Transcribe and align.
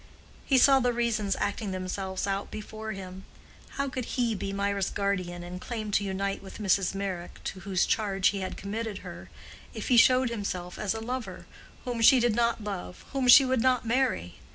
He 0.47 0.57
saw 0.57 0.79
the 0.79 0.93
reasons 0.93 1.35
acting 1.39 1.69
themselves 1.69 2.25
out 2.25 2.49
before 2.49 2.93
him. 2.93 3.23
How 3.77 3.87
could 3.87 4.05
he 4.17 4.33
be 4.33 4.51
Mirah's 4.51 4.89
guardian 4.89 5.43
and 5.43 5.61
claim 5.61 5.91
to 5.91 6.03
unite 6.03 6.41
with 6.41 6.57
Mrs. 6.57 6.95
Meyrick, 6.95 7.39
to 7.43 7.59
whose 7.59 7.85
charge 7.85 8.29
he 8.29 8.39
had 8.39 8.57
committed 8.57 9.01
her, 9.05 9.29
if 9.75 9.89
he 9.89 9.97
showed 9.97 10.31
himself 10.31 10.79
as 10.79 10.95
a 10.95 11.01
lover—whom 11.01 12.01
she 12.01 12.19
did 12.19 12.33
not 12.35 12.63
love—whom 12.63 13.27
she 13.27 13.45
would 13.45 13.61
not 13.61 13.85
marry? 13.85 14.39